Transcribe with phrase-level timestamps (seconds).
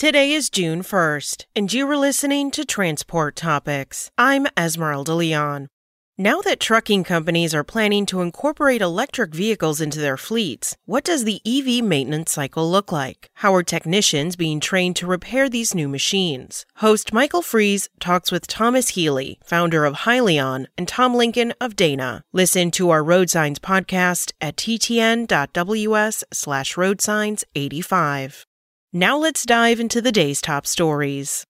[0.00, 4.10] Today is June 1st, and you are listening to Transport Topics.
[4.16, 5.68] I'm Esmeralda Leon.
[6.16, 11.24] Now that trucking companies are planning to incorporate electric vehicles into their fleets, what does
[11.24, 13.28] the EV maintenance cycle look like?
[13.34, 16.64] How are technicians being trained to repair these new machines?
[16.76, 22.24] Host Michael Freeze talks with Thomas Healy, founder of Hyliion, and Tom Lincoln of Dana.
[22.32, 28.46] Listen to our Road Signs podcast at ttn.ws slash roadsigns85.
[28.92, 31.44] Now let's dive into the day's top stories.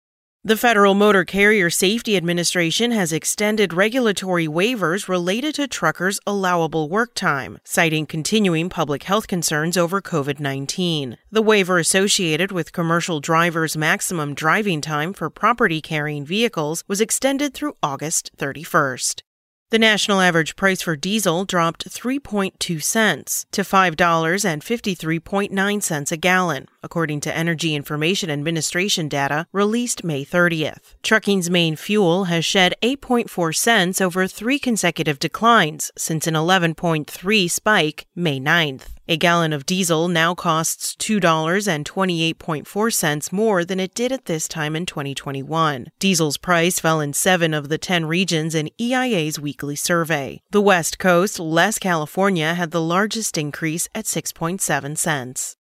[0.45, 7.15] The Federal Motor Carrier Safety Administration has extended regulatory waivers related to truckers' allowable work
[7.15, 11.17] time, citing continuing public health concerns over COVID 19.
[11.31, 17.55] The waiver associated with commercial drivers' maximum driving time for property carrying vehicles was extended
[17.55, 19.23] through August 31st.
[19.71, 27.37] The national average price for diesel dropped 3.2 cents to $5.53.9 a gallon, according to
[27.37, 30.95] Energy Information Administration data released May 30th.
[31.05, 38.07] Trucking's main fuel has shed 8.4 cents over three consecutive declines since an 11.3 spike
[38.17, 38.89] May 9th.
[39.11, 44.87] A gallon of diesel now costs $2.28.4 more than it did at this time in
[44.87, 45.89] 2021.
[45.99, 50.41] Diesel's price fell in seven of the 10 regions in EIA's weekly survey.
[50.53, 55.57] The West Coast, less California, had the largest increase at 6.7 cents.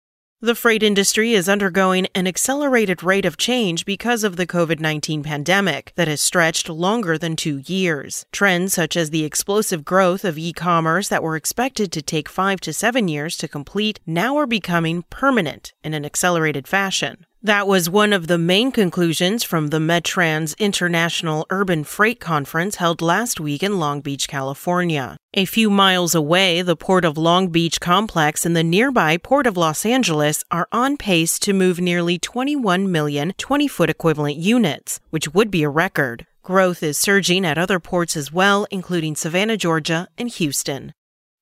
[0.43, 5.23] The freight industry is undergoing an accelerated rate of change because of the COVID 19
[5.23, 8.27] pandemic that has stretched longer than two years.
[8.33, 12.61] Trends such as the explosive growth of e commerce that were expected to take five
[12.61, 17.25] to seven years to complete now are becoming permanent in an accelerated fashion.
[17.47, 23.01] That was one of the main conclusions from the METRANS International Urban Freight Conference held
[23.01, 25.17] last week in Long Beach, California.
[25.33, 29.57] A few miles away, the Port of Long Beach complex and the nearby Port of
[29.57, 35.33] Los Angeles are on pace to move nearly 21 million 20 foot equivalent units, which
[35.33, 36.27] would be a record.
[36.43, 40.95] Growth is surging at other ports as well, including Savannah, Georgia, and Houston.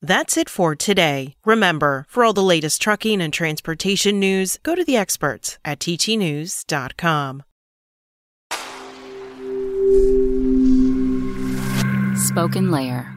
[0.05, 1.35] That's it for today.
[1.47, 7.43] Remember, for all the latest trucking and transportation news, go to the experts at ttnews.com.
[12.21, 13.14] SpokenLayer.